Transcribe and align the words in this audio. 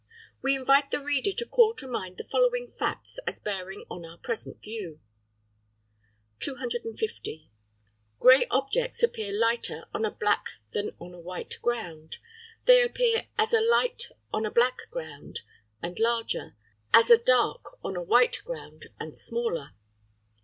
We 0.41 0.55
invite 0.55 0.89
the 0.89 0.99
reader 1.03 1.31
to 1.31 1.45
call 1.45 1.75
to 1.75 1.87
mind 1.87 2.17
the 2.17 2.23
following 2.23 2.73
facts 2.79 3.19
as 3.27 3.37
bearing 3.39 3.85
on 3.87 4.03
our 4.03 4.17
present 4.17 4.59
view. 4.59 4.99
250. 6.39 7.51
Grey 8.19 8.47
objects 8.49 9.03
appear 9.03 9.31
lighter 9.31 9.85
on 9.93 10.03
a 10.03 10.09
black 10.09 10.45
than 10.71 10.95
on 10.99 11.13
a 11.13 11.19
white 11.19 11.59
ground 11.61 12.17
(33); 12.65 12.65
they 12.65 12.81
appear 12.83 13.27
as 13.37 13.53
a 13.53 13.61
light 13.61 14.05
on 14.33 14.43
a 14.43 14.49
black 14.49 14.79
ground, 14.89 15.41
and 15.83 15.99
larger; 15.99 16.55
as 16.91 17.11
a 17.11 17.17
dark 17.19 17.63
on 17.83 17.93
the 17.93 18.01
white 18.01 18.41
ground, 18.43 18.87
and 18.99 19.15
smaller. 19.15 19.75